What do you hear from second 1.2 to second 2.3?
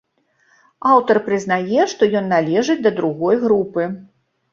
прызнае, што ён